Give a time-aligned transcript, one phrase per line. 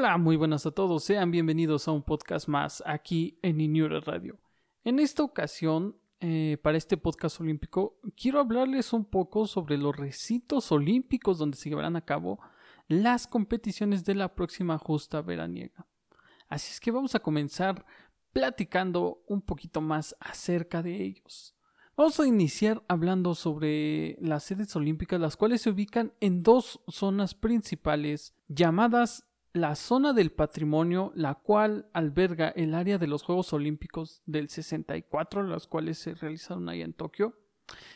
[0.00, 4.38] Hola, muy buenas a todos, sean bienvenidos a un podcast más aquí en Inure Radio.
[4.84, 10.70] En esta ocasión, eh, para este podcast olímpico, quiero hablarles un poco sobre los recintos
[10.70, 12.38] olímpicos donde se llevarán a cabo
[12.86, 15.88] las competiciones de la próxima justa veraniega.
[16.46, 17.84] Así es que vamos a comenzar
[18.32, 21.56] platicando un poquito más acerca de ellos.
[21.96, 27.34] Vamos a iniciar hablando sobre las sedes olímpicas, las cuales se ubican en dos zonas
[27.34, 34.22] principales llamadas la zona del patrimonio, la cual alberga el área de los Juegos Olímpicos
[34.26, 37.34] del 64, los cuales se realizaron ahí en Tokio,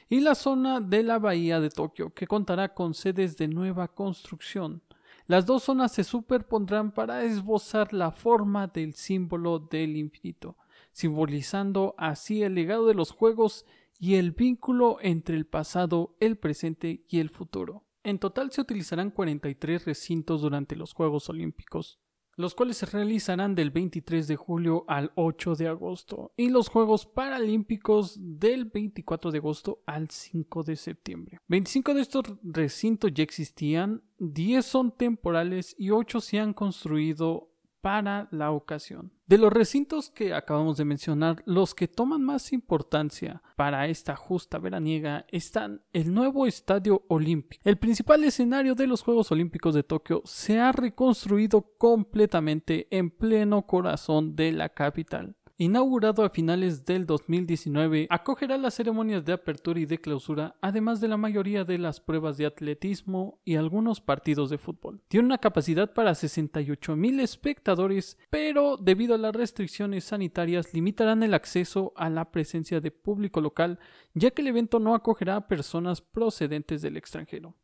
[0.09, 4.83] y la zona de la Bahía de Tokio, que contará con sedes de nueva construcción.
[5.27, 10.57] Las dos zonas se superpondrán para esbozar la forma del símbolo del infinito,
[10.91, 13.65] simbolizando así el legado de los Juegos
[13.99, 17.85] y el vínculo entre el pasado, el presente y el futuro.
[18.05, 22.01] En total se utilizarán 43 recintos durante los Juegos Olímpicos,
[22.35, 27.07] los cuales se realizarán del 23 de julio al 8 de agosto y los Juegos
[27.07, 31.39] Paralímpicos del 24 de agosto al 5 de septiembre.
[31.47, 37.52] 25 de estos recintos ya existían, 10 son temporales y 8 se han construido
[37.83, 39.13] para la ocasión.
[39.27, 44.59] De los recintos que acabamos de mencionar, los que toman más importancia para esta justa
[44.59, 47.61] veraniega están el nuevo Estadio Olímpico.
[47.65, 53.67] El principal escenario de los Juegos Olímpicos de Tokio se ha reconstruido completamente en pleno
[53.67, 59.87] corazón de la capital inaugurado a finales del 2019, acogerá las ceremonias de apertura y
[59.87, 64.59] de clausura, además de la mayoría de las pruebas de atletismo y algunos partidos de
[64.59, 65.01] fútbol.
[65.07, 71.33] Tiene una capacidad para 68 mil espectadores, pero debido a las restricciones sanitarias limitarán el
[71.33, 73.79] acceso a la presencia de público local,
[74.15, 77.55] ya que el evento no acogerá a personas procedentes del extranjero.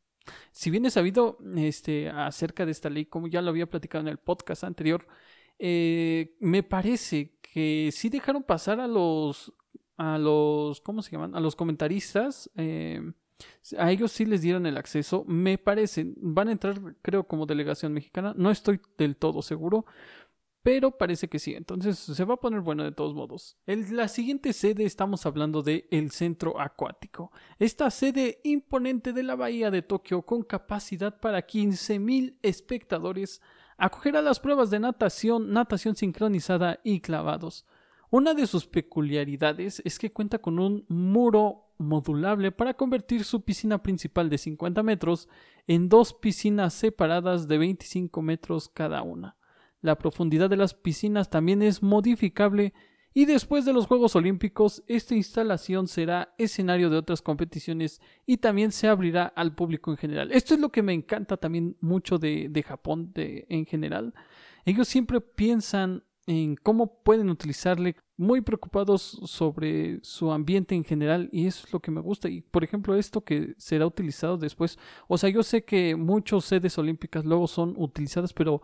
[0.53, 4.09] Si bien he sabido este, acerca de esta ley, como ya lo había platicado en
[4.09, 5.05] el podcast anterior,
[5.59, 9.53] eh, me parece que sí dejaron pasar a los,
[9.97, 11.35] a los, ¿cómo se llaman?
[11.35, 12.51] A los comentaristas.
[12.57, 13.01] Eh,
[13.79, 16.13] a ellos sí les dieron el acceso, me parece.
[16.17, 18.35] Van a entrar, creo, como delegación mexicana.
[18.37, 19.87] No estoy del todo seguro,
[20.63, 21.55] pero parece que sí.
[21.55, 23.57] Entonces se va a poner bueno de todos modos.
[23.67, 27.31] La siguiente sede estamos hablando de el centro acuático.
[27.59, 33.41] Esta sede imponente de la bahía de Tokio con capacidad para 15.000 espectadores
[33.79, 37.65] acogerá las pruebas de natación, natación sincronizada y clavados.
[38.11, 43.83] Una de sus peculiaridades es que cuenta con un muro modulable para convertir su piscina
[43.83, 45.29] principal de 50 metros
[45.67, 49.37] en dos piscinas separadas de 25 metros cada una.
[49.81, 52.75] La profundidad de las piscinas también es modificable
[53.19, 58.71] y después de los Juegos Olímpicos, esta instalación será escenario de otras competiciones y también
[58.71, 60.31] se abrirá al público en general.
[60.31, 64.15] Esto es lo que me encanta también mucho de, Japón en general.
[64.65, 71.49] Ellos siempre piensan en cómo pueden utilizarle, muy preocupados sobre su ambiente en general y
[71.49, 72.29] eso es lo que me gusta.
[72.29, 74.79] Y por ejemplo, esto que será utilizado después,
[75.09, 78.63] o sea, yo sé que muchas sedes olímpicas luego son utilizadas, pero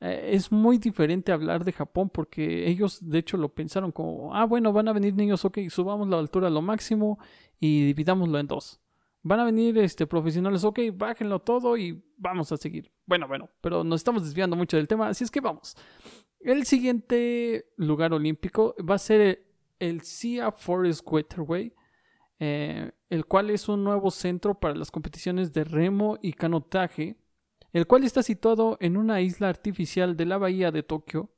[0.00, 4.46] eh, es muy diferente hablar de Japón porque ellos de hecho lo pensaron como, ah,
[4.46, 7.18] bueno, van a venir niños, ok, subamos la altura a lo máximo
[7.58, 8.80] y dividámoslo en dos.
[9.22, 12.90] Van a venir este, profesionales, ok, bájenlo todo y vamos a seguir.
[13.04, 15.76] Bueno, bueno, pero nos estamos desviando mucho del tema, así es que vamos.
[16.40, 19.44] El siguiente lugar olímpico va a ser
[19.78, 21.74] el, Sea Forest Waterway,
[22.38, 27.19] eh, el cual es un nuevo centro para las competiciones de remo y canotaje
[27.72, 31.30] el cual está situado en una isla artificial de la bahía de Tokio.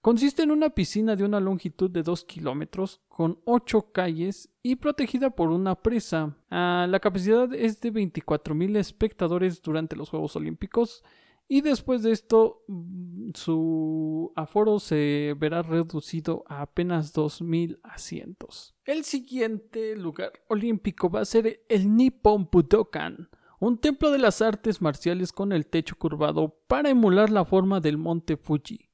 [0.00, 5.30] Consiste en una piscina de una longitud de 2 kilómetros, con 8 calles y protegida
[5.30, 6.36] por una presa.
[6.50, 11.02] Ah, la capacidad es de 24.000 espectadores durante los Juegos Olímpicos
[11.48, 18.74] y después de esto mm, su aforo se verá reducido a apenas 2.000 asientos.
[18.84, 23.28] El siguiente lugar olímpico va a ser el Nippon Budokan
[23.66, 27.96] un templo de las artes marciales con el techo curvado para emular la forma del
[27.96, 28.90] monte Fuji.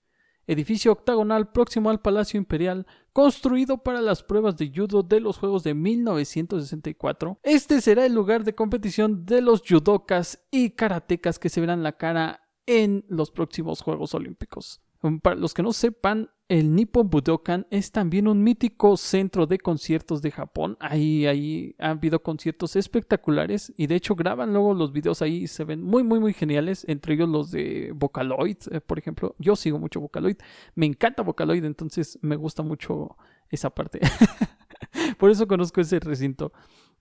[0.46, 5.64] Edificio octagonal próximo al Palacio Imperial, construido para las pruebas de judo de los Juegos
[5.64, 7.38] de 1964.
[7.42, 11.96] Este será el lugar de competición de los judokas y karatecas que se verán la
[11.96, 14.80] cara en los próximos Juegos Olímpicos.
[15.22, 20.20] Para los que no sepan, el Nippon Budokan es también un mítico centro de conciertos
[20.20, 20.76] de Japón.
[20.80, 25.62] Ahí, ahí ha habido conciertos espectaculares y de hecho graban luego los videos ahí se
[25.62, 26.84] ven muy, muy, muy geniales.
[26.88, 29.36] Entre ellos los de Vocaloid, eh, por ejemplo.
[29.38, 30.38] Yo sigo mucho Vocaloid.
[30.74, 33.16] Me encanta Vocaloid, entonces me gusta mucho
[33.48, 34.00] esa parte.
[35.18, 36.52] por eso conozco ese recinto.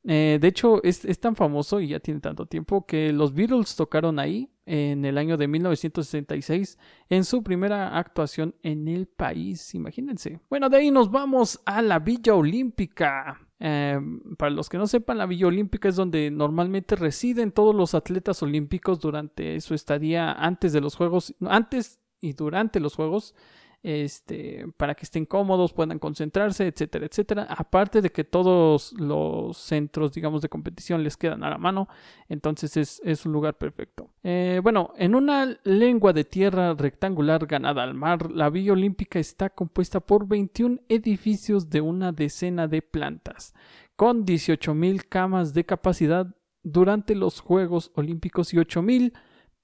[0.03, 3.75] Eh, de hecho, es, es, tan famoso y ya tiene tanto tiempo que los Beatles
[3.75, 6.77] tocaron ahí en el año de 1966
[7.09, 10.39] en su primera actuación en el país, imagínense.
[10.49, 13.41] Bueno, de ahí nos vamos a la Villa Olímpica.
[13.59, 17.95] Em, para los que no sepan, la Villa Olímpica es donde normalmente residen todos los
[17.95, 23.33] atletas olímpicos durante su estadía antes de los Juegos, antes y durante los Juegos
[23.81, 27.47] este, para que estén cómodos, puedan concentrarse, etcétera, etcétera.
[27.49, 31.87] Aparte de que todos los centros, digamos, de competición les quedan a la mano,
[32.27, 34.08] entonces es, un lugar perfecto.
[34.21, 39.49] Eh, bueno, en una lengua de tierra rectangular ganada al mar, la Villa Olímpica está
[39.49, 43.53] compuesta por 21 edificios de una decena de plantas,
[43.95, 49.13] con 18.000 camas de capacidad durante los Juegos Olímpicos y 8.000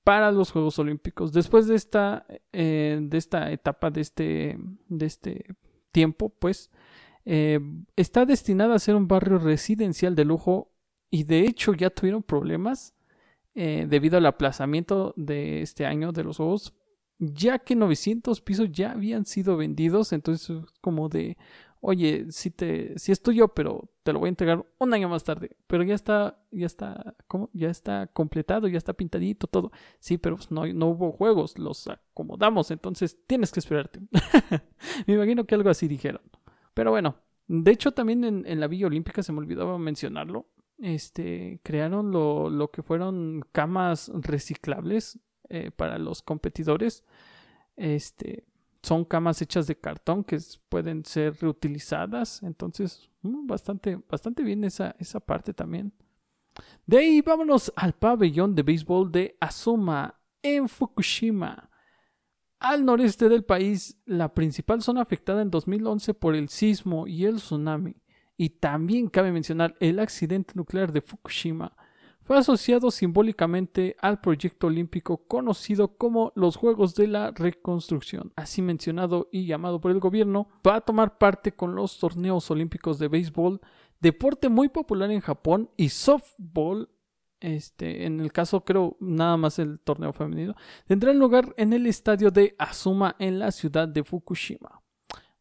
[0.06, 1.34] para los Juegos Olímpicos.
[1.34, 5.46] Después de esta, eh, de esta etapa, de este, de este
[5.92, 6.72] tiempo, pues,
[7.26, 7.60] eh,
[7.96, 10.72] está destinada a ser un barrio residencial de lujo
[11.10, 12.95] y de hecho ya tuvieron problemas
[13.56, 16.74] eh, debido al aplazamiento de este año de los Juegos,
[17.18, 21.38] ya que 900 pisos ya habían sido vendidos, entonces como de,
[21.82, 25.24] oye, si te, si es tuyo, pero te lo voy a entregar un año más
[25.24, 25.56] tarde.
[25.68, 27.50] Pero ya está, ya está, ¿cómo?
[27.54, 29.72] Ya está completado, ya está pintadito todo.
[30.00, 34.02] Sí, pero pues, no, no hubo juegos, los acomodamos, entonces tienes que esperarte.
[35.08, 36.22] me imagino que algo así dijeron.
[36.74, 37.16] Pero bueno,
[37.48, 40.48] de hecho también en, la Villa Olímpica se me olvidaba mencionarlo.
[40.78, 45.20] Este, crearon lo, lo que fueron camas reciclables
[45.50, 47.04] eh, para los competidores.
[47.76, 48.46] Este,
[48.82, 50.40] son camas hechas de cartón que
[50.70, 52.44] pueden ser reutilizadas.
[52.44, 55.94] Entonces, mm, bastante, bastante bien esa, esa parte también.
[56.86, 61.70] De ahí vámonos al pabellón de béisbol de Azuma en Fukushima.
[62.60, 67.38] Al noreste del país, la principal zona afectada en 2011 por el sismo y el
[67.38, 67.96] tsunami.
[68.38, 71.76] Y también cabe mencionar el accidente nuclear de Fukushima
[72.26, 78.34] fue asociado simbólicamente al proyecto olímpico conocido como los Juegos de la Reconstrucción.
[78.36, 82.98] Así mencionado y llamado por el gobierno, va a tomar parte con los torneos olímpicos
[82.98, 83.62] de béisbol,
[84.00, 86.90] deporte muy popular en Japón, y softball,
[87.40, 90.56] este, en el caso creo nada más el torneo femenino,
[90.88, 94.82] tendrán lugar en el estadio de Azuma en la ciudad de Fukushima.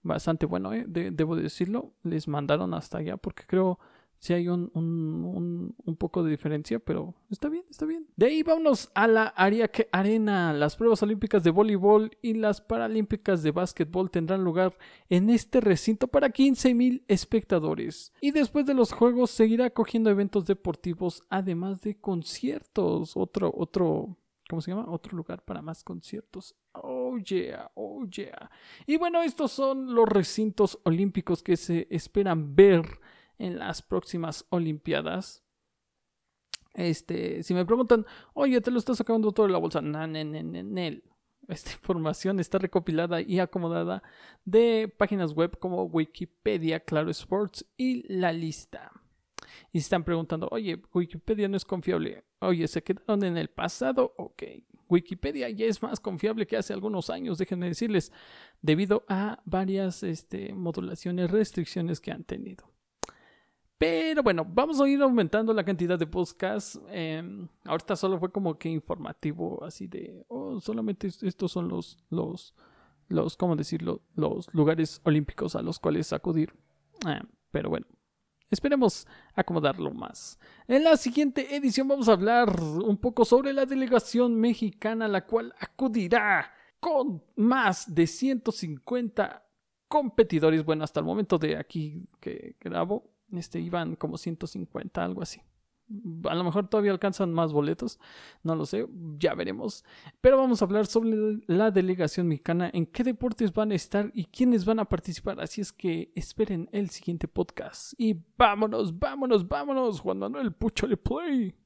[0.04, 0.84] Bastante bueno, ¿eh?
[0.86, 3.78] debo decirlo, les mandaron hasta allá porque creo
[4.24, 8.06] si hay un, un, un, poco de diferencia, pero está bien, está bien.
[8.16, 10.54] De ahí vámonos a la Ariake Arena.
[10.54, 14.78] Las pruebas olímpicas de voleibol y las paralímpicas de básquetbol tendrán lugar
[15.10, 18.14] en este recinto para 15.000 espectadores.
[18.22, 23.18] Y después de los juegos seguirá acogiendo eventos deportivos, además de conciertos.
[23.18, 24.16] Otro, otro,
[24.48, 24.86] ¿cómo se llama?
[24.88, 26.56] Otro lugar para más conciertos.
[26.96, 28.50] Oh yeah, oh yeah.
[28.86, 33.00] Y bueno, estos son los recintos olímpicos que se esperan ver
[33.36, 35.42] en las próximas Olimpiadas.
[36.72, 39.80] Este, si me preguntan, oye, te lo estás sacando todo de la bolsa.
[39.80, 40.04] No,
[41.48, 44.04] Esta información está recopilada y acomodada
[44.44, 48.92] de páginas web como Wikipedia, Claro Sports y La Lista.
[49.72, 52.24] Y se están preguntando, oye, Wikipedia no es confiable.
[52.38, 54.14] Oye, ¿se quedaron en el pasado?
[54.16, 54.44] Ok.
[54.94, 58.12] Wikipedia ya es más confiable que hace algunos años, déjenme decirles,
[58.62, 62.72] debido a varias este, modulaciones, restricciones que han tenido.
[63.76, 66.80] Pero bueno, vamos a ir aumentando la cantidad de podcasts.
[66.88, 72.54] Em, ahorita solo fue como que informativo, así de, oh, solamente estos son los, los,
[73.08, 74.02] los, ¿cómo decirlo?
[74.14, 76.54] Los lugares olímpicos a los cuales acudir.
[77.06, 77.86] Em, pero bueno,
[78.50, 80.38] esperemos acomodarlo más.
[80.68, 85.54] En la siguiente edición vamos a hablar un poco sobre la delegación mexicana, la cual
[85.58, 89.46] acudirá con más de 150
[89.88, 90.64] competidores.
[90.64, 95.40] Bueno, hasta el momento de aquí que grabo, este, iban como 150, algo así.
[96.24, 97.98] A lo mejor todavía alcanzan más boletos,
[98.42, 98.86] no lo sé,
[99.18, 99.84] ya veremos.
[100.20, 104.24] Pero vamos a hablar sobre la delegación mexicana, en qué deportes van a estar y
[104.24, 105.40] quiénes van a participar.
[105.40, 107.94] Así es que esperen el siguiente podcast.
[107.98, 111.54] Y vámonos, vámonos, vámonos, Juan Manuel Pucho le play.